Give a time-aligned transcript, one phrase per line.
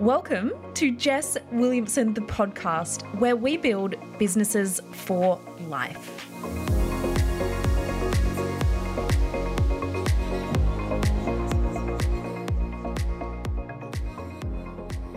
[0.00, 5.38] Welcome to Jess Williamson, the podcast, where we build businesses for
[5.68, 6.26] life.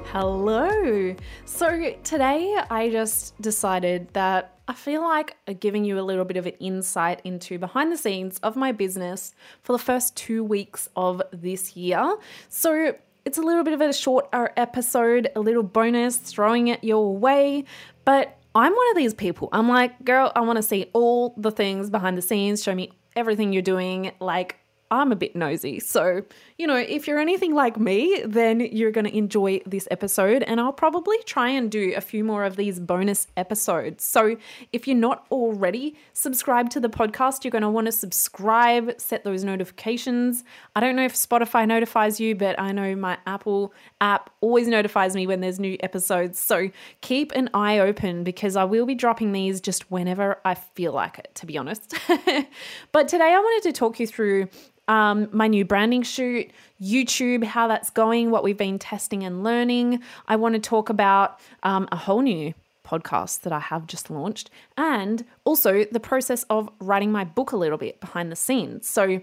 [0.08, 1.16] Hello.
[1.46, 6.46] So today I just decided that I feel like giving you a little bit of
[6.46, 11.22] an insight into behind the scenes of my business for the first two weeks of
[11.32, 12.18] this year.
[12.50, 12.96] So
[13.26, 17.16] it's a little bit of a shorter uh, episode, a little bonus, throwing it your
[17.16, 17.66] way.
[18.06, 19.50] But I'm one of these people.
[19.52, 22.64] I'm like, girl, I want to see all the things behind the scenes.
[22.64, 24.12] Show me everything you're doing.
[24.20, 24.58] Like,
[24.94, 25.80] I'm a bit nosy.
[25.80, 26.24] So,
[26.58, 30.44] you know, if you're anything like me, then you're going to enjoy this episode.
[30.44, 34.04] And I'll probably try and do a few more of these bonus episodes.
[34.04, 34.38] So,
[34.72, 39.24] if you're not already subscribed to the podcast, you're going to want to subscribe, set
[39.24, 40.44] those notifications.
[40.76, 45.16] I don't know if Spotify notifies you, but I know my Apple app always notifies
[45.16, 46.38] me when there's new episodes.
[46.38, 46.70] So,
[47.02, 51.18] keep an eye open because I will be dropping these just whenever I feel like
[51.18, 51.96] it, to be honest.
[52.92, 54.50] but today I wanted to talk you through
[54.88, 60.02] um, my new branding shoot, YouTube, how that's going, what we've been testing and learning.
[60.28, 62.54] I want to talk about um, a whole new
[62.86, 67.58] podcast that I have just launched, and also the process of writing my book a
[67.58, 68.88] little bit behind the scenes.
[68.88, 69.22] So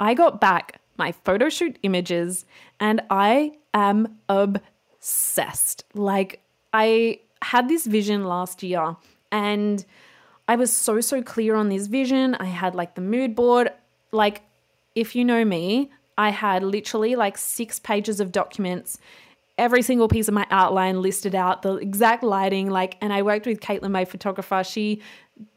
[0.00, 2.44] I got back my photo shoot images
[2.80, 5.84] and I am obsessed.
[5.94, 8.96] Like, I had this vision last year
[9.30, 9.84] and
[10.48, 12.34] I was so, so clear on this vision.
[12.34, 13.70] I had like the mood board.
[14.10, 14.42] Like,
[14.94, 18.98] if you know me, I had literally like six pages of documents,
[19.56, 23.46] every single piece of my outline listed out, the exact lighting, like, and I worked
[23.46, 24.64] with Caitlin, my photographer.
[24.64, 25.00] She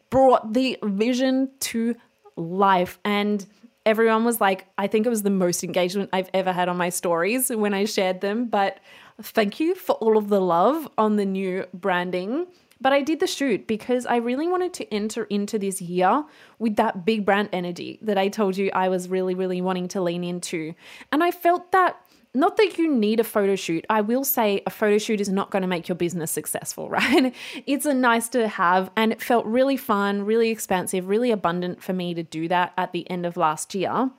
[0.09, 1.95] brought the vision to
[2.35, 2.99] life.
[3.03, 3.45] And
[3.85, 6.89] everyone was like, I think it was the most engagement I've ever had on my
[6.89, 8.45] stories when I shared them.
[8.45, 8.79] But
[9.21, 12.47] thank you for all of the love on the new branding.
[12.81, 16.25] But I did the shoot because I really wanted to enter into this year
[16.57, 20.01] with that big brand energy that I told you I was really, really wanting to
[20.01, 20.73] lean into.
[21.11, 21.97] And I felt that
[22.33, 23.85] not that you need a photo shoot.
[23.89, 27.35] I will say a photo shoot is not going to make your business successful, right?
[27.67, 31.93] It's a nice to have, and it felt really fun, really expansive, really abundant for
[31.93, 34.09] me to do that at the end of last year.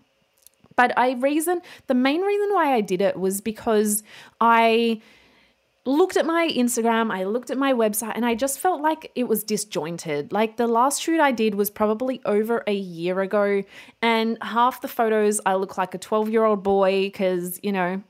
[0.77, 4.03] But I reason the main reason why I did it was because
[4.41, 5.01] I
[5.85, 9.25] looked at my Instagram, I looked at my website, and I just felt like it
[9.25, 10.33] was disjointed.
[10.33, 13.63] Like the last shoot I did was probably over a year ago,
[14.01, 18.03] and half the photos I look like a 12 year old boy because, you know,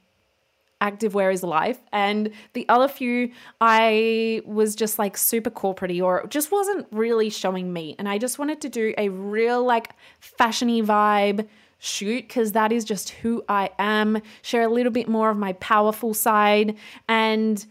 [0.82, 1.78] activewear is life.
[1.92, 7.30] And the other few, I was just like super corporate or it just wasn't really
[7.30, 7.94] showing me.
[7.98, 11.46] And I just wanted to do a real like fashiony vibe
[11.82, 15.54] shoot because that is just who I am, share a little bit more of my
[15.54, 16.76] powerful side.
[17.08, 17.66] And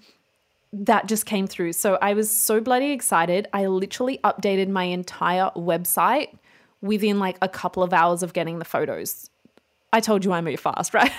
[0.73, 1.71] that just came through.
[1.73, 3.47] So I was so bloody excited.
[3.53, 6.37] I literally updated my entire website
[6.81, 9.29] within like a couple of hours of getting the photos.
[9.93, 11.11] I told you I move fast, right?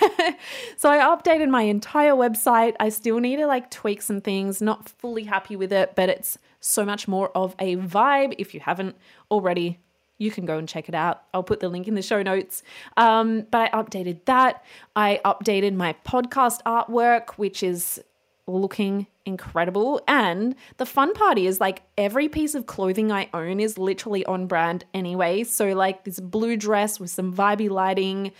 [0.77, 2.75] so I updated my entire website.
[2.79, 6.37] I still need to like tweak some things, not fully happy with it, but it's
[6.59, 8.35] so much more of a vibe.
[8.37, 8.95] If you haven't
[9.31, 9.79] already
[10.17, 11.23] you can go and check it out.
[11.33, 12.63] I'll put the link in the show notes.
[12.97, 14.63] Um, but I updated that.
[14.95, 18.01] I updated my podcast artwork, which is
[18.45, 20.01] looking incredible.
[20.07, 24.47] And the fun part is like every piece of clothing I own is literally on
[24.47, 25.43] brand anyway.
[25.43, 28.31] So, like this blue dress with some vibey lighting,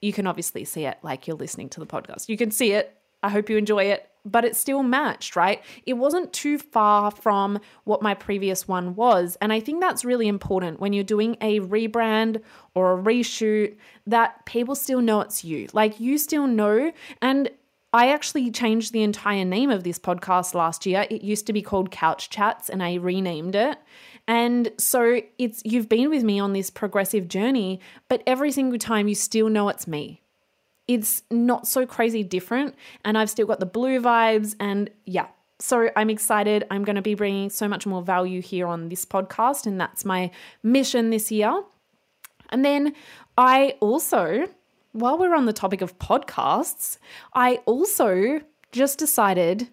[0.00, 2.28] you can obviously see it like you're listening to the podcast.
[2.28, 2.96] You can see it.
[3.22, 5.62] I hope you enjoy it but it still matched, right?
[5.86, 9.36] It wasn't too far from what my previous one was.
[9.40, 12.42] And I think that's really important when you're doing a rebrand
[12.74, 13.76] or a reshoot
[14.06, 15.68] that people still know it's you.
[15.72, 16.92] Like you still know.
[17.22, 17.50] And
[17.92, 21.06] I actually changed the entire name of this podcast last year.
[21.10, 23.78] It used to be called Couch Chats and I renamed it.
[24.28, 29.08] And so it's you've been with me on this progressive journey, but every single time
[29.08, 30.22] you still know it's me
[30.90, 32.74] it's not so crazy different.
[33.04, 34.56] And I've still got the blue vibes.
[34.58, 35.28] And yeah,
[35.60, 36.66] so I'm excited.
[36.68, 39.66] I'm going to be bringing so much more value here on this podcast.
[39.66, 40.32] And that's my
[40.64, 41.62] mission this year.
[42.48, 42.92] And then
[43.38, 44.48] I also,
[44.90, 46.98] while we're on the topic of podcasts,
[47.34, 48.40] I also
[48.72, 49.68] just decided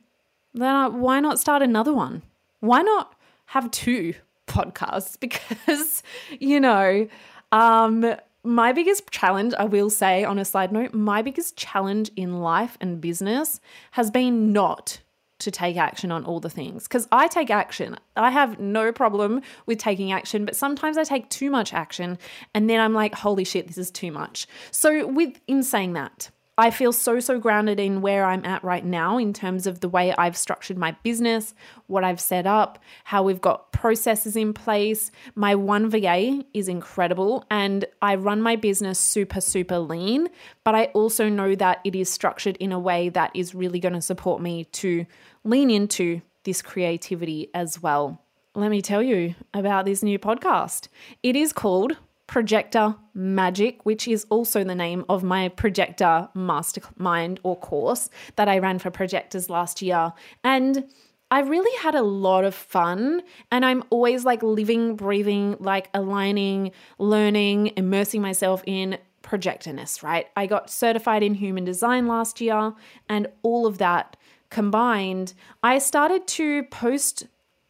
[0.54, 2.22] that why not start another one?
[2.60, 3.16] Why not
[3.48, 4.14] have two
[4.46, 5.18] podcasts?
[5.20, 6.04] Because,
[6.40, 7.08] you know,
[7.52, 8.16] um,
[8.48, 12.78] my biggest challenge, I will say on a side note, my biggest challenge in life
[12.80, 13.60] and business
[13.92, 15.02] has been not
[15.40, 17.98] to take action on all the things because I take action.
[18.16, 22.18] I have no problem with taking action, but sometimes I take too much action
[22.56, 24.48] and then I'm like, holy shit, this is too much.
[24.72, 28.84] So, with in saying that, I feel so, so grounded in where I'm at right
[28.84, 31.54] now in terms of the way I've structured my business,
[31.86, 35.12] what I've set up, how we've got processes in place.
[35.36, 40.30] My one VA is incredible and I run my business super, super lean,
[40.64, 43.94] but I also know that it is structured in a way that is really going
[43.94, 45.06] to support me to
[45.44, 48.24] lean into this creativity as well.
[48.56, 50.88] Let me tell you about this new podcast.
[51.22, 57.56] It is called Projector Magic, which is also the name of my projector mastermind or
[57.56, 60.14] course that I ran for projectors last year.
[60.44, 60.86] And
[61.32, 63.22] I really had a lot of fun,
[63.52, 70.28] and I'm always like living, breathing, like aligning, learning, immersing myself in projectorness, right?
[70.38, 72.74] I got certified in human design last year,
[73.10, 74.16] and all of that
[74.50, 77.28] combined, I started to post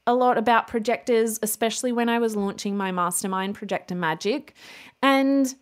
[0.07, 4.55] a lot about projectors, especially when I was launching my mastermind, Projector Magic.
[5.03, 5.53] And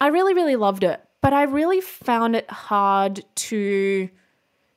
[0.00, 1.02] I really, really loved it.
[1.20, 4.08] But I really found it hard to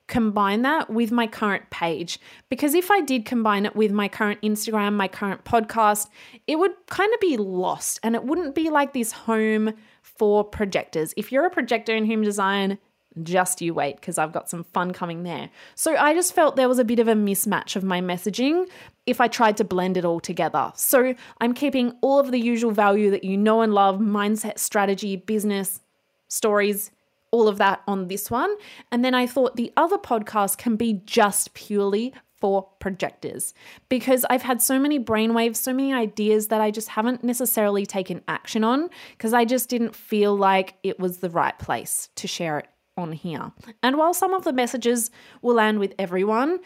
[0.07, 2.19] combine that with my current page.
[2.49, 6.09] Because if I did combine it with my current Instagram, my current podcast,
[6.45, 11.13] it would kind of be lost and it wouldn't be like this home for projectors.
[11.15, 12.77] If you're a projector in human design,
[13.21, 15.49] just you wait because I've got some fun coming there.
[15.75, 18.67] So I just felt there was a bit of a mismatch of my messaging
[19.05, 20.71] if I tried to blend it all together.
[20.75, 25.15] So I'm keeping all of the usual value that you know and love mindset, strategy,
[25.15, 25.81] business,
[26.27, 26.91] stories,
[27.31, 28.55] all of that on this one.
[28.91, 33.53] And then I thought the other podcast can be just purely for projectors
[33.87, 38.21] because I've had so many brainwaves, so many ideas that I just haven't necessarily taken
[38.27, 42.59] action on because I just didn't feel like it was the right place to share
[42.59, 42.67] it
[42.97, 43.51] on here.
[43.81, 45.09] And while some of the messages
[45.41, 46.59] will land with everyone,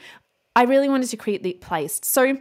[0.58, 2.00] I really wanted to create the place.
[2.02, 2.36] So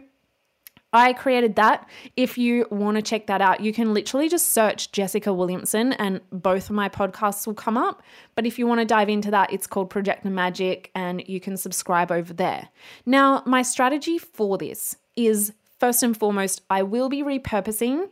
[0.91, 1.87] I created that.
[2.15, 6.21] If you want to check that out, you can literally just search Jessica Williamson and
[6.31, 8.01] both of my podcasts will come up.
[8.33, 11.57] But if you want to dive into that, it's called Projector Magic and you can
[11.57, 12.69] subscribe over there.
[13.05, 18.09] Now, my strategy for this is first and foremost, I will be repurposing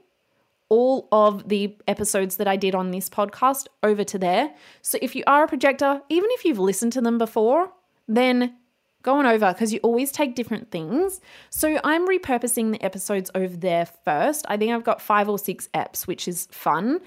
[0.69, 4.54] all of the episodes that I did on this podcast over to there.
[4.84, 7.72] So if you are a projector, even if you've listened to them before,
[8.07, 8.57] then
[9.06, 11.22] go on over because you always take different things.
[11.50, 14.46] So I'm repurposing the episodes over there first.
[14.50, 17.00] I think I've got five or six eps, which is fun.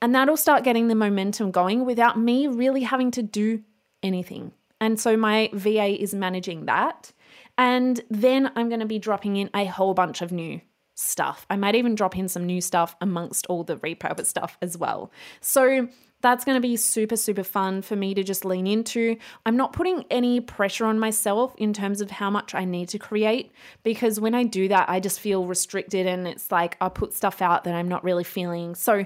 [0.00, 3.62] And that'll start getting the momentum going without me really having to do
[4.02, 4.52] anything.
[4.80, 7.12] And so my VA is managing that.
[7.56, 10.60] And then I'm going to be dropping in a whole bunch of new
[11.02, 11.46] stuff.
[11.50, 15.10] I might even drop in some new stuff amongst all the repurposed stuff as well.
[15.40, 15.88] So
[16.22, 19.16] that's going to be super, super fun for me to just lean into.
[19.44, 22.98] I'm not putting any pressure on myself in terms of how much I need to
[22.98, 23.52] create
[23.82, 27.42] because when I do that, I just feel restricted and it's like I put stuff
[27.42, 28.76] out that I'm not really feeling.
[28.76, 29.04] So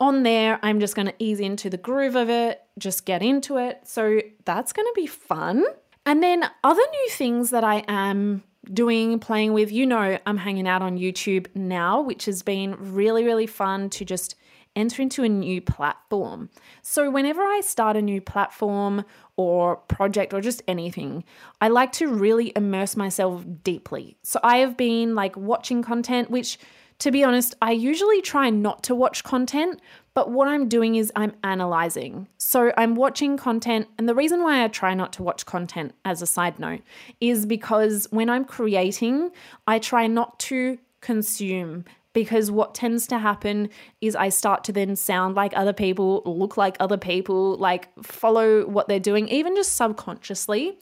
[0.00, 3.58] on there, I'm just going to ease into the groove of it, just get into
[3.58, 3.82] it.
[3.84, 5.64] So that's going to be fun.
[6.06, 9.70] And then other new things that I am doing, playing with.
[9.72, 14.04] You know, I'm hanging out on YouTube now, which has been really, really fun to
[14.04, 14.34] just
[14.76, 16.50] enter into a new platform.
[16.82, 19.04] So, whenever I start a new platform
[19.36, 21.24] or project or just anything,
[21.60, 24.16] I like to really immerse myself deeply.
[24.22, 26.58] So, I have been like watching content, which
[27.00, 29.80] to be honest, I usually try not to watch content,
[30.14, 32.28] but what I'm doing is I'm analyzing.
[32.38, 36.22] So I'm watching content, and the reason why I try not to watch content as
[36.22, 36.82] a side note
[37.20, 39.32] is because when I'm creating,
[39.66, 43.68] I try not to consume because what tends to happen
[44.00, 48.66] is I start to then sound like other people, look like other people, like follow
[48.66, 50.78] what they're doing, even just subconsciously.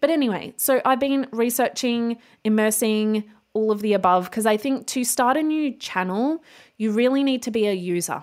[0.00, 5.02] But anyway, so I've been researching, immersing, all of the above because I think to
[5.02, 6.44] start a new channel,
[6.76, 8.22] you really need to be a user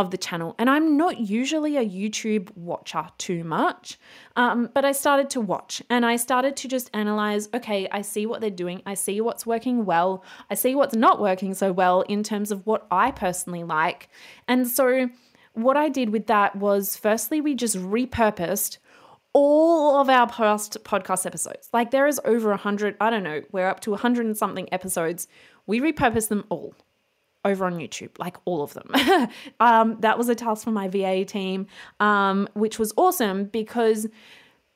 [0.00, 0.54] of the channel.
[0.58, 3.98] And I'm not usually a YouTube watcher too much,
[4.36, 8.26] um, but I started to watch and I started to just analyze okay, I see
[8.26, 12.02] what they're doing, I see what's working well, I see what's not working so well
[12.02, 14.08] in terms of what I personally like.
[14.48, 15.10] And so,
[15.52, 18.78] what I did with that was firstly, we just repurposed
[19.32, 21.68] all of our past podcast episodes.
[21.72, 24.36] Like there is over a hundred, I don't know, we're up to a hundred and
[24.36, 25.28] something episodes.
[25.66, 26.74] We repurpose them all
[27.44, 28.90] over on YouTube, like all of them.
[29.60, 31.66] um, that was a task for my VA team,
[31.98, 34.06] um, which was awesome because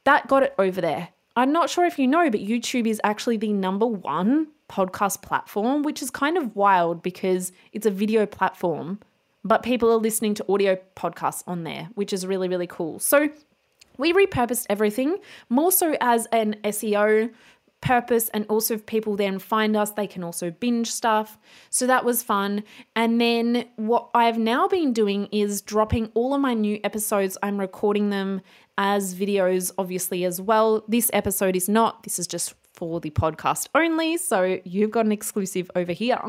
[0.04, 1.09] that got it over there.
[1.37, 5.83] I'm not sure if you know, but YouTube is actually the number one podcast platform,
[5.83, 9.00] which is kind of wild because it's a video platform,
[9.44, 12.99] but people are listening to audio podcasts on there, which is really, really cool.
[12.99, 13.28] So
[13.99, 15.18] we repurposed everything
[15.49, 17.30] more so as an SEO
[17.84, 18.28] purpose.
[18.30, 21.38] And also, if people then find us, they can also binge stuff.
[21.70, 22.64] So that was fun.
[22.96, 27.38] And then what I've now been doing is dropping all of my new episodes.
[27.42, 28.40] I'm recording them
[28.78, 30.84] as videos, obviously, as well.
[30.88, 34.16] This episode is not, this is just for the podcast only.
[34.16, 36.20] So you've got an exclusive over here.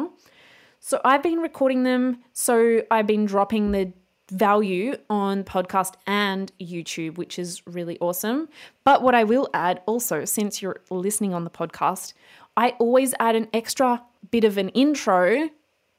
[0.80, 2.20] So I've been recording them.
[2.34, 3.94] So I've been dropping the
[4.30, 8.50] value on podcast and YouTube, which is really awesome.
[8.84, 12.14] But what I will add also, since you're listening on the podcast,
[12.58, 15.50] I always add an extra bit of an intro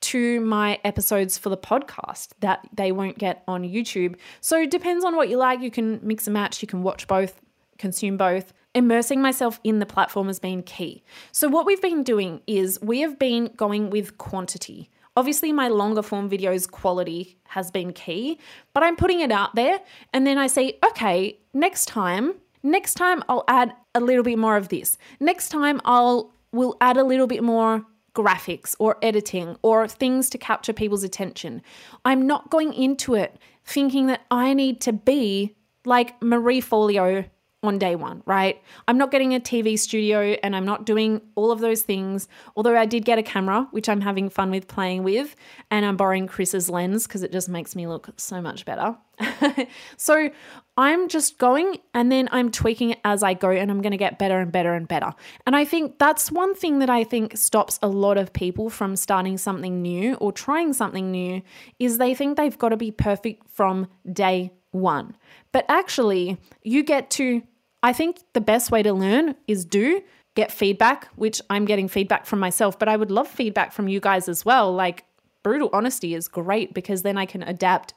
[0.01, 4.17] to my episodes for the podcast that they won't get on YouTube.
[4.41, 5.61] So it depends on what you like.
[5.61, 7.41] You can mix and match, you can watch both,
[7.79, 8.53] consume both.
[8.75, 11.03] Immersing myself in the platform has been key.
[11.33, 14.91] So, what we've been doing is we have been going with quantity.
[15.17, 18.39] Obviously, my longer form videos quality has been key,
[18.75, 19.81] but I'm putting it out there
[20.13, 24.57] and then I say, okay, next time, next time I'll add a little bit more
[24.57, 24.99] of this.
[25.21, 30.39] Next time I'll will add a little bit more graphics or editing or things to
[30.39, 31.63] capture people's attention.
[32.05, 35.55] I'm not going into it thinking that I need to be
[35.85, 37.29] like Marie Forleo
[37.67, 38.63] on day one, right?
[38.89, 42.29] I'm not getting a TV studio and I'm not doing all of those things.
[42.57, 45.37] Although I did get a camera, which I'm having fun with playing with,
[45.71, 48.97] and I'm borrowing Chris's lens because it just makes me look so much better.
[49.97, 50.31] so
[50.77, 53.97] I'm just going and then I'm tweaking it as I go and I'm going to
[53.97, 55.15] get better and better and better.
[55.47, 58.97] And I think that's one thing that I think stops a lot of people from
[58.97, 61.43] starting something new or trying something new
[61.79, 65.17] is they think they've got to be perfect from day one.
[65.53, 67.43] But actually, you get to
[67.83, 70.03] I think the best way to learn is do
[70.35, 74.01] get feedback, which I'm getting feedback from myself, but I would love feedback from you
[74.01, 74.73] guys as well.
[74.73, 75.05] Like,
[75.47, 77.95] brutal honesty is great because then I can adapt,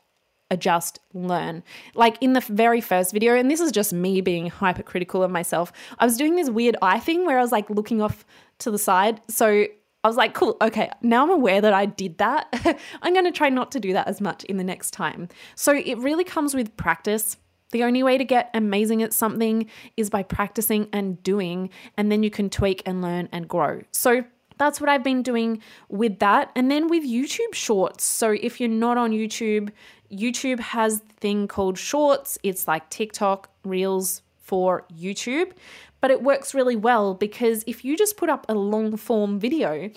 [0.51, 1.63] adjust, learn.
[1.95, 5.74] Like in the very first video, and this is just me being hypercritical of myself,
[5.98, 8.24] I was doing this weird eye thing where I was like looking off
[8.59, 9.19] to the side.
[9.29, 9.65] So
[10.03, 12.48] I was like, cool, okay, now I'm aware that I did that.
[13.01, 15.27] I'm going to try not to do that as much in the next time.
[15.55, 17.36] So it really comes with practice
[17.71, 22.23] the only way to get amazing at something is by practicing and doing, and then
[22.23, 23.81] you can tweak and learn and grow.
[23.91, 24.23] So
[24.57, 26.51] that's what I've been doing with that.
[26.55, 28.03] And then with YouTube Shorts.
[28.03, 29.71] So if you're not on YouTube,
[30.11, 32.38] YouTube has a thing called Shorts.
[32.43, 35.51] It's like TikTok, Reels for YouTube,
[36.01, 39.89] but it works really well because if you just put up a long form video,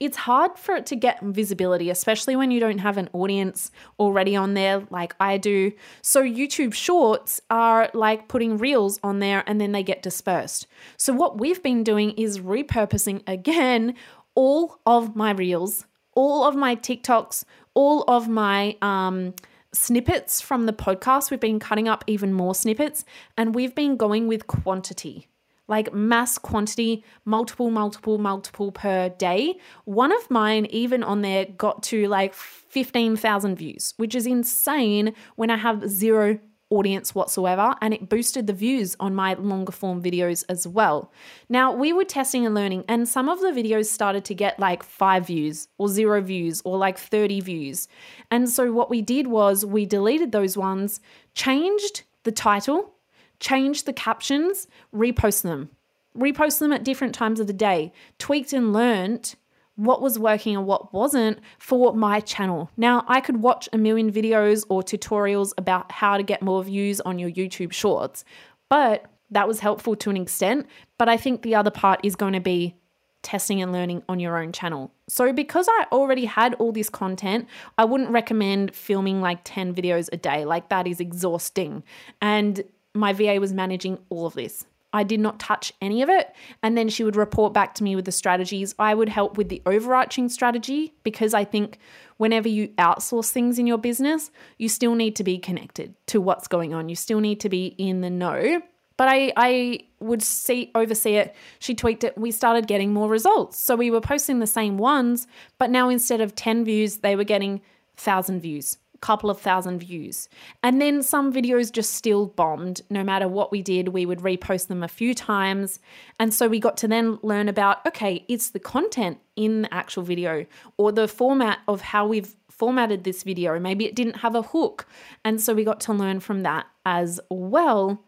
[0.00, 4.36] it's hard for it to get visibility, especially when you don't have an audience already
[4.36, 5.72] on there like I do.
[6.02, 10.66] So, YouTube shorts are like putting reels on there and then they get dispersed.
[10.96, 13.94] So, what we've been doing is repurposing again
[14.34, 19.34] all of my reels, all of my TikToks, all of my um,
[19.72, 21.30] snippets from the podcast.
[21.30, 23.04] We've been cutting up even more snippets
[23.36, 25.28] and we've been going with quantity
[25.68, 29.58] like mass quantity, multiple, multiple, multiple per day.
[29.84, 35.50] One of mine, even on there, got to like 15,000 views, which is insane when
[35.50, 40.44] I have zero audience whatsoever and it boosted the views on my longer form videos
[40.48, 41.10] as well.
[41.48, 44.82] Now, we were testing and learning and some of the videos started to get like
[44.82, 47.88] 5 views or 0 views or like 30 views.
[48.30, 51.00] And so what we did was we deleted those ones,
[51.34, 52.94] changed the title
[53.40, 55.70] change the captions, repost them.
[56.16, 57.92] Repost them at different times of the day.
[58.18, 59.36] Tweaked and learned
[59.76, 62.68] what was working and what wasn't for my channel.
[62.76, 67.00] Now, I could watch a million videos or tutorials about how to get more views
[67.02, 68.24] on your YouTube shorts,
[68.68, 70.66] but that was helpful to an extent.
[70.98, 72.74] But I think the other part is going to be
[73.22, 74.92] testing and learning on your own channel.
[75.08, 80.08] So, because I already had all this content, I wouldn't recommend filming like 10 videos
[80.12, 80.44] a day.
[80.44, 81.84] Like, that is exhausting.
[82.20, 82.64] And
[82.94, 84.66] my VA was managing all of this.
[84.92, 86.34] I did not touch any of it.
[86.62, 88.74] And then she would report back to me with the strategies.
[88.78, 91.78] I would help with the overarching strategy because I think
[92.16, 96.48] whenever you outsource things in your business, you still need to be connected to what's
[96.48, 96.88] going on.
[96.88, 98.62] You still need to be in the know.
[98.96, 101.36] But I, I would see oversee it.
[101.60, 102.18] She tweaked it.
[102.18, 103.58] We started getting more results.
[103.58, 105.28] So we were posting the same ones,
[105.58, 107.60] but now instead of 10 views, they were getting
[107.96, 110.28] thousand views couple of thousand views.
[110.62, 112.82] And then some videos just still bombed.
[112.90, 115.78] No matter what we did, we would repost them a few times.
[116.18, 120.02] And so we got to then learn about okay, it's the content in the actual
[120.02, 123.58] video or the format of how we've formatted this video.
[123.60, 124.86] Maybe it didn't have a hook.
[125.24, 128.02] And so we got to learn from that as well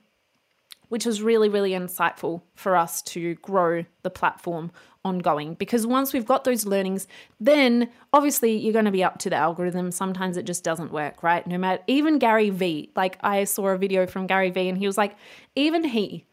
[0.91, 4.71] which was really, really insightful for us to grow the platform
[5.05, 5.55] ongoing.
[5.55, 7.07] Because once we've got those learnings,
[7.39, 9.93] then obviously you're going to be up to the algorithm.
[9.93, 11.47] Sometimes it just doesn't work, right?
[11.47, 14.87] No matter, even Gary Vee, like I saw a video from Gary Vee and he
[14.87, 15.17] was like,
[15.55, 16.27] even he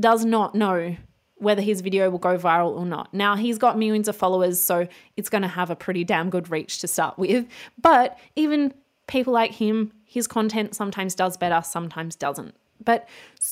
[0.00, 0.96] does not know
[1.36, 3.12] whether his video will go viral or not.
[3.12, 6.50] Now, he's got millions of followers, so it's going to have a pretty damn good
[6.50, 7.46] reach to start with.
[7.80, 8.72] But even
[9.06, 12.54] people like him, his content sometimes does better, sometimes doesn't.
[12.84, 13.08] But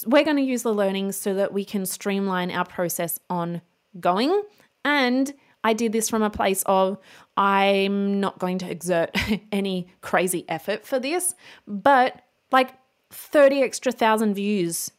[0.06, 3.62] we're going to use the learnings so that we can streamline our process on
[3.98, 4.42] going.
[4.84, 6.98] And I did this from a place of
[7.36, 9.16] I'm not going to exert
[9.52, 11.34] any crazy effort for this,
[11.66, 12.74] but like
[13.10, 14.90] 30 extra thousand views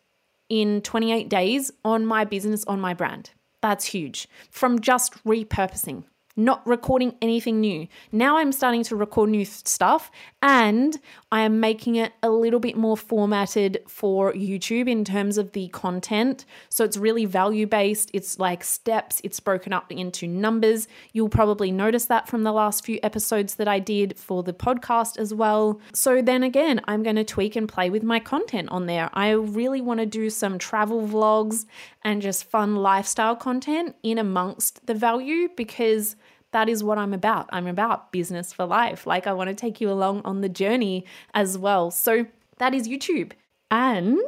[0.49, 3.31] in 28 days on my business, on my brand.
[3.61, 4.27] That's huge.
[4.49, 6.03] From just repurposing
[6.35, 7.87] not recording anything new.
[8.11, 10.11] Now I'm starting to record new stuff
[10.41, 10.99] and
[11.31, 15.67] I am making it a little bit more formatted for YouTube in terms of the
[15.69, 16.45] content.
[16.69, 20.87] So it's really value based, it's like steps, it's broken up into numbers.
[21.13, 25.17] You'll probably notice that from the last few episodes that I did for the podcast
[25.17, 25.79] as well.
[25.93, 29.09] So then again, I'm going to tweak and play with my content on there.
[29.13, 31.65] I really want to do some travel vlogs
[32.03, 36.15] and just fun lifestyle content in amongst the value because
[36.51, 37.49] that is what I'm about.
[37.51, 39.07] I'm about business for life.
[39.07, 41.91] Like, I want to take you along on the journey as well.
[41.91, 42.25] So,
[42.57, 43.31] that is YouTube.
[43.69, 44.19] And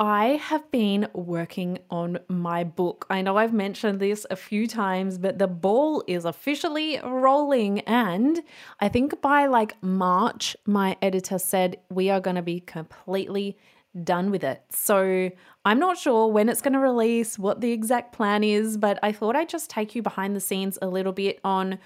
[0.00, 3.06] I have been working on my book.
[3.10, 7.80] I know I've mentioned this a few times, but the ball is officially rolling.
[7.80, 8.40] And
[8.80, 13.58] I think by like March, my editor said we are going to be completely
[14.04, 14.62] done with it.
[14.70, 15.30] So
[15.64, 19.12] I'm not sure when it's going to release, what the exact plan is, but I
[19.12, 21.78] thought I'd just take you behind the scenes a little bit on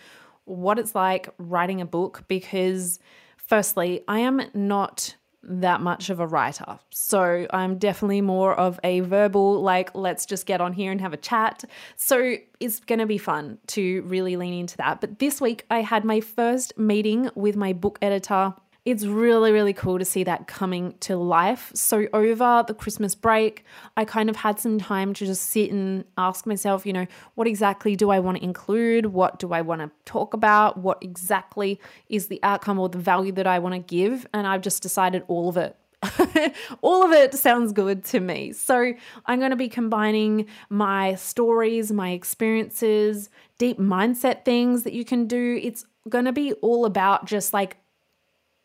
[0.44, 2.98] what it's like writing a book because,
[3.36, 6.78] firstly, I am not that much of a writer.
[6.90, 11.12] So I'm definitely more of a verbal, like, let's just get on here and have
[11.12, 11.64] a chat.
[11.96, 15.00] So it's going to be fun to really lean into that.
[15.00, 19.72] But this week I had my first meeting with my book editor it's really, really
[19.72, 21.72] cool to see that coming to life.
[21.74, 23.64] So, over the Christmas break,
[23.96, 27.46] I kind of had some time to just sit and ask myself, you know, what
[27.46, 29.06] exactly do I want to include?
[29.06, 30.76] What do I want to talk about?
[30.76, 34.26] What exactly is the outcome or the value that I want to give?
[34.34, 35.76] And I've just decided all of it.
[36.82, 38.52] all of it sounds good to me.
[38.52, 38.92] So,
[39.24, 45.26] I'm going to be combining my stories, my experiences, deep mindset things that you can
[45.26, 45.58] do.
[45.62, 47.78] It's going to be all about just like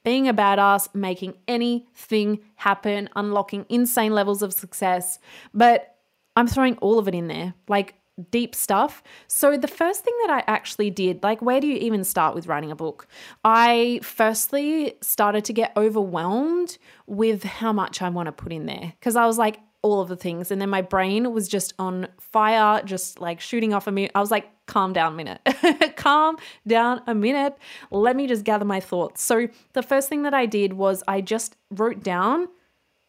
[0.03, 5.19] being a badass, making anything happen, unlocking insane levels of success.
[5.53, 5.95] But
[6.35, 7.95] I'm throwing all of it in there, like
[8.31, 9.01] deep stuff.
[9.27, 12.47] So, the first thing that I actually did, like, where do you even start with
[12.47, 13.07] writing a book?
[13.43, 18.93] I firstly started to get overwhelmed with how much I want to put in there
[18.99, 20.52] because I was like, all of the things.
[20.52, 24.12] And then my brain was just on fire, just like shooting off a minute.
[24.13, 25.96] I was like, calm down a minute.
[25.96, 26.38] calm
[26.68, 27.58] down a minute.
[27.89, 29.22] Let me just gather my thoughts.
[29.22, 32.50] So the first thing that I did was I just wrote down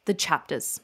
[0.05, 0.81] the chapters.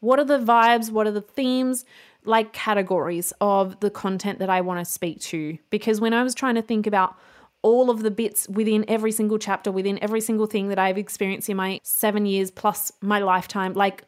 [0.00, 0.90] What are the vibes?
[0.90, 1.84] What are the themes?
[2.24, 5.58] Like categories of the content that I want to speak to.
[5.70, 7.16] Because when I was trying to think about
[7.62, 11.48] all of the bits within every single chapter, within every single thing that I've experienced
[11.48, 14.04] in my seven years plus my lifetime, like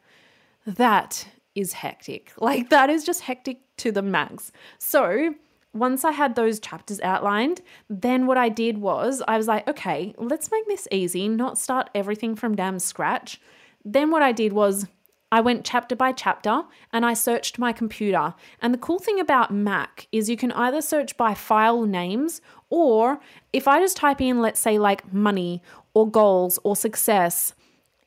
[0.67, 2.33] that is hectic.
[2.37, 4.51] Like, that is just hectic to the max.
[4.77, 5.33] So,
[5.73, 10.13] once I had those chapters outlined, then what I did was I was like, okay,
[10.17, 13.39] let's make this easy, not start everything from damn scratch.
[13.85, 14.87] Then what I did was
[15.31, 18.33] I went chapter by chapter and I searched my computer.
[18.61, 23.19] And the cool thing about Mac is you can either search by file names or
[23.53, 25.61] if I just type in, let's say, like money
[25.93, 27.53] or goals or success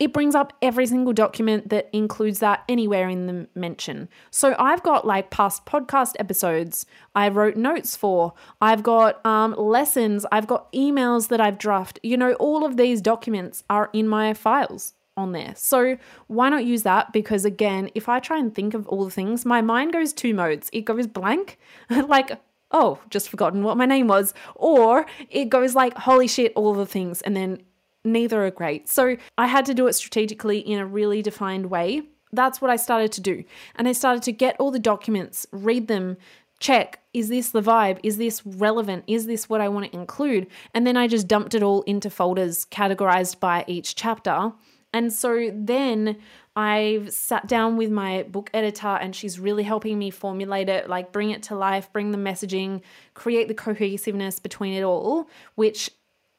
[0.01, 4.09] it brings up every single document that includes that anywhere in the mention.
[4.31, 8.33] So I've got like past podcast episodes I wrote notes for,
[8.63, 12.01] I've got um, lessons, I've got emails that I've drafted.
[12.03, 15.53] You know, all of these documents are in my files on there.
[15.57, 17.13] So why not use that?
[17.13, 20.33] Because again, if I try and think of all the things, my mind goes two
[20.33, 20.71] modes.
[20.73, 21.59] It goes blank,
[21.91, 26.73] like, oh, just forgotten what my name was, or it goes like, holy shit, all
[26.73, 27.61] the things, and then
[28.05, 28.89] neither are great.
[28.89, 32.03] So I had to do it strategically in a really defined way.
[32.33, 33.45] That's what I started to do.
[33.75, 36.17] And I started to get all the documents, read them,
[36.61, 37.99] check is this the vibe?
[38.05, 39.05] Is this relevant?
[39.09, 40.47] Is this what I want to include?
[40.75, 44.53] And then I just dumped it all into folders categorized by each chapter.
[44.93, 46.19] And so then
[46.55, 51.13] I've sat down with my book editor and she's really helping me formulate it, like
[51.13, 52.83] bring it to life, bring the messaging,
[53.15, 55.91] create the cohesiveness between it all, which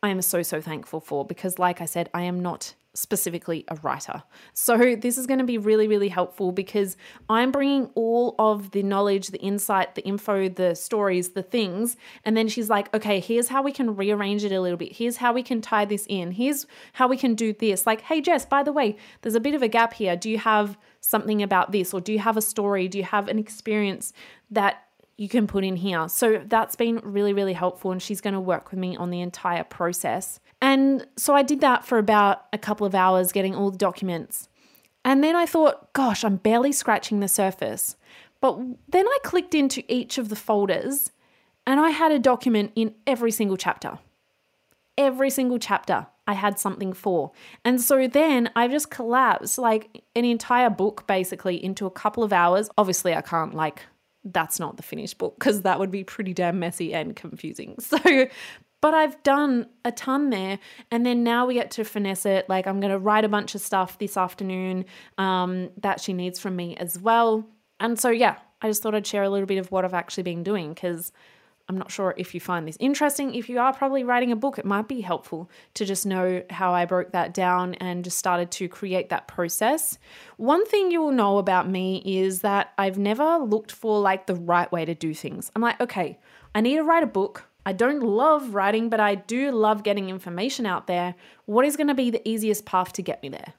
[0.03, 3.75] I am so, so thankful for because, like I said, I am not specifically a
[3.83, 4.23] writer.
[4.53, 6.97] So, this is going to be really, really helpful because
[7.29, 11.97] I'm bringing all of the knowledge, the insight, the info, the stories, the things.
[12.25, 14.93] And then she's like, okay, here's how we can rearrange it a little bit.
[14.93, 16.31] Here's how we can tie this in.
[16.31, 17.85] Here's how we can do this.
[17.85, 20.15] Like, hey, Jess, by the way, there's a bit of a gap here.
[20.15, 21.93] Do you have something about this?
[21.93, 22.87] Or do you have a story?
[22.87, 24.13] Do you have an experience
[24.49, 24.83] that
[25.17, 26.07] you can put in here.
[26.09, 27.91] So that's been really, really helpful.
[27.91, 30.39] And she's going to work with me on the entire process.
[30.61, 34.49] And so I did that for about a couple of hours, getting all the documents.
[35.03, 37.95] And then I thought, gosh, I'm barely scratching the surface.
[38.39, 41.11] But then I clicked into each of the folders
[41.65, 43.99] and I had a document in every single chapter.
[44.97, 47.31] Every single chapter I had something for.
[47.65, 52.33] And so then I just collapsed like an entire book basically into a couple of
[52.33, 52.69] hours.
[52.77, 53.83] Obviously, I can't like
[54.23, 57.75] that's not the finished book because that would be pretty damn messy and confusing.
[57.91, 58.27] So,
[58.81, 60.57] but I've done a ton there.
[60.89, 62.49] And then now we get to finesse it.
[62.49, 64.85] Like, I'm going to write a bunch of stuff this afternoon
[65.19, 67.47] um, that she needs from me as well.
[67.79, 70.23] And so, yeah, I just thought I'd share a little bit of what I've actually
[70.23, 71.11] been doing because
[71.71, 73.33] I'm not sure if you find this interesting.
[73.33, 76.73] If you are probably writing a book, it might be helpful to just know how
[76.73, 79.97] I broke that down and just started to create that process.
[80.35, 84.35] One thing you will know about me is that I've never looked for like the
[84.35, 85.49] right way to do things.
[85.55, 86.19] I'm like, okay,
[86.53, 87.47] I need to write a book.
[87.65, 91.15] I don't love writing, but I do love getting information out there.
[91.45, 93.53] What is going to be the easiest path to get me there?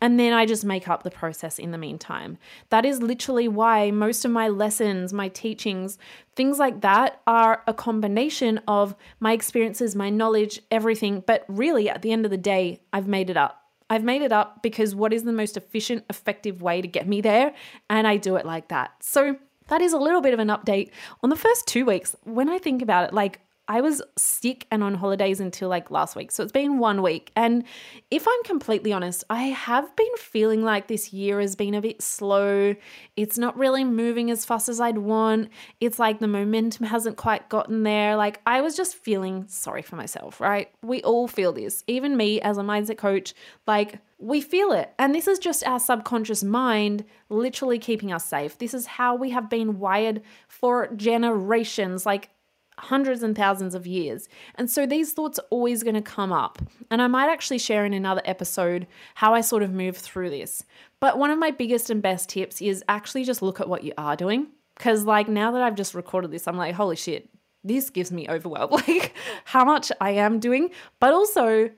[0.00, 2.38] And then I just make up the process in the meantime.
[2.70, 5.98] That is literally why most of my lessons, my teachings,
[6.36, 11.22] things like that are a combination of my experiences, my knowledge, everything.
[11.26, 13.64] But really, at the end of the day, I've made it up.
[13.90, 17.20] I've made it up because what is the most efficient, effective way to get me
[17.20, 17.54] there?
[17.88, 18.92] And I do it like that.
[19.00, 19.36] So
[19.68, 20.90] that is a little bit of an update
[21.22, 22.14] on the first two weeks.
[22.24, 26.16] When I think about it, like I was sick and on holidays until like last
[26.16, 26.32] week.
[26.32, 27.30] So it's been one week.
[27.36, 27.64] And
[28.10, 32.00] if I'm completely honest, I have been feeling like this year has been a bit
[32.00, 32.74] slow.
[33.16, 35.50] It's not really moving as fast as I'd want.
[35.80, 38.16] It's like the momentum hasn't quite gotten there.
[38.16, 40.70] Like I was just feeling sorry for myself, right?
[40.82, 41.84] We all feel this.
[41.86, 43.34] Even me as a mindset coach,
[43.66, 44.92] like we feel it.
[44.98, 48.58] And this is just our subconscious mind literally keeping us safe.
[48.58, 52.06] This is how we have been wired for generations.
[52.06, 52.30] Like
[52.78, 54.28] hundreds and thousands of years.
[54.54, 56.58] And so these thoughts are always going to come up.
[56.90, 58.86] And I might actually share in another episode
[59.16, 60.64] how I sort of move through this.
[61.00, 63.92] But one of my biggest and best tips is actually just look at what you
[63.98, 64.48] are doing.
[64.76, 67.28] Because, like, now that I've just recorded this, I'm like, holy shit,
[67.64, 68.70] this gives me overwhelm.
[68.88, 69.14] Like,
[69.44, 71.70] how much I am doing, but also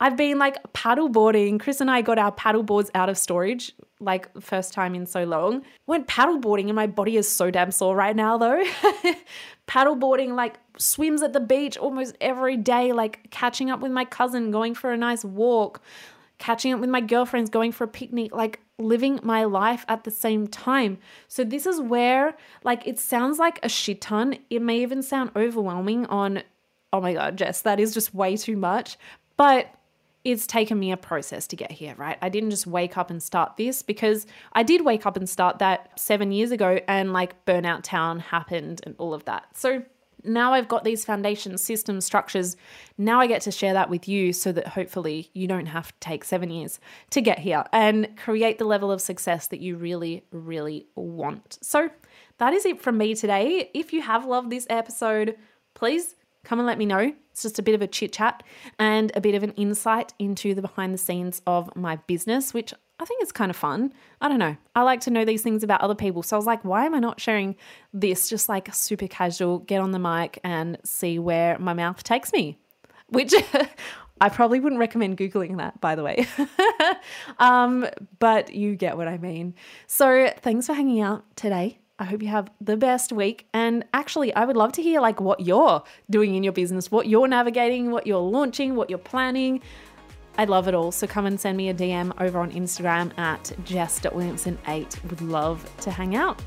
[0.00, 1.60] I've been like paddleboarding.
[1.60, 5.62] Chris and I got our paddleboards out of storage, like first time in so long.
[5.86, 8.62] Went paddleboarding and my body is so damn sore right now though.
[9.66, 14.50] paddleboarding, like swims at the beach almost every day, like catching up with my cousin,
[14.50, 15.80] going for a nice walk,
[16.38, 20.10] catching up with my girlfriends, going for a picnic, like living my life at the
[20.10, 20.98] same time.
[21.28, 24.38] So this is where like it sounds like a shit ton.
[24.50, 26.42] It may even sound overwhelming on
[26.92, 28.96] oh my god, Jess, that is just way too much.
[29.36, 29.68] But
[30.24, 32.16] it's taken me a process to get here, right?
[32.22, 35.58] I didn't just wake up and start this because I did wake up and start
[35.58, 39.46] that seven years ago and like Burnout Town happened and all of that.
[39.54, 39.82] So
[40.24, 42.56] now I've got these foundation systems, structures.
[42.96, 45.94] Now I get to share that with you so that hopefully you don't have to
[46.00, 50.24] take seven years to get here and create the level of success that you really,
[50.32, 51.58] really want.
[51.60, 51.90] So
[52.38, 53.70] that is it from me today.
[53.74, 55.36] If you have loved this episode,
[55.74, 57.12] please come and let me know.
[57.30, 58.42] It's just a bit of a chit chat
[58.78, 62.72] and a bit of an insight into the behind the scenes of my business, which
[63.00, 63.92] I think is kind of fun.
[64.20, 64.56] I don't know.
[64.76, 66.22] I like to know these things about other people.
[66.22, 67.56] So I was like, why am I not sharing
[67.92, 72.32] this just like super casual, get on the mic and see where my mouth takes
[72.32, 72.58] me?
[73.08, 73.34] Which
[74.20, 76.26] I probably wouldn't recommend Googling that, by the way.
[77.38, 77.86] um,
[78.20, 79.54] but you get what I mean.
[79.88, 81.78] So thanks for hanging out today.
[82.04, 83.46] I hope you have the best week.
[83.54, 87.08] And actually, I would love to hear like what you're doing in your business, what
[87.08, 89.62] you're navigating, what you're launching, what you're planning.
[90.36, 90.92] I'd love it all.
[90.92, 95.02] So come and send me a DM over on Instagram at jess.williamson8.
[95.08, 96.42] Would love to hang out.